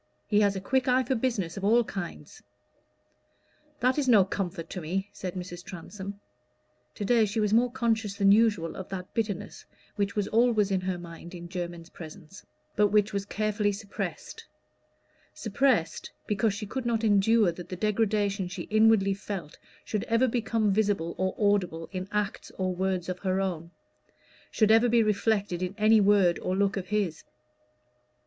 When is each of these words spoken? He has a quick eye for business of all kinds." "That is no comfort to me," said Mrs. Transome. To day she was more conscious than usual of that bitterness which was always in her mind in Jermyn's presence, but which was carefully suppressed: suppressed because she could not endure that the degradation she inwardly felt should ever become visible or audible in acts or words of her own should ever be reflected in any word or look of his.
He 0.25 0.39
has 0.41 0.55
a 0.55 0.59
quick 0.61 0.87
eye 0.87 1.03
for 1.03 1.13
business 1.13 1.57
of 1.57 1.63
all 1.63 1.83
kinds." 1.83 2.41
"That 3.81 3.99
is 3.99 4.07
no 4.09 4.25
comfort 4.25 4.67
to 4.71 4.81
me," 4.81 5.11
said 5.13 5.35
Mrs. 5.35 5.63
Transome. 5.63 6.19
To 6.95 7.05
day 7.05 7.23
she 7.27 7.39
was 7.39 7.53
more 7.53 7.71
conscious 7.71 8.15
than 8.15 8.31
usual 8.31 8.75
of 8.75 8.89
that 8.89 9.13
bitterness 9.13 9.63
which 9.97 10.15
was 10.15 10.27
always 10.29 10.71
in 10.71 10.81
her 10.81 10.97
mind 10.97 11.35
in 11.35 11.47
Jermyn's 11.47 11.91
presence, 11.91 12.43
but 12.75 12.87
which 12.87 13.13
was 13.13 13.27
carefully 13.27 13.71
suppressed: 13.71 14.43
suppressed 15.35 16.09
because 16.25 16.55
she 16.55 16.65
could 16.65 16.87
not 16.87 17.03
endure 17.03 17.51
that 17.51 17.69
the 17.69 17.75
degradation 17.75 18.47
she 18.47 18.63
inwardly 18.71 19.13
felt 19.13 19.59
should 19.85 20.03
ever 20.05 20.27
become 20.27 20.73
visible 20.73 21.13
or 21.19 21.35
audible 21.37 21.87
in 21.91 22.09
acts 22.11 22.51
or 22.57 22.73
words 22.73 23.07
of 23.07 23.19
her 23.19 23.39
own 23.39 23.69
should 24.49 24.71
ever 24.71 24.89
be 24.89 25.03
reflected 25.03 25.61
in 25.61 25.75
any 25.77 26.01
word 26.01 26.39
or 26.39 26.55
look 26.55 26.75
of 26.75 26.87
his. 26.87 27.23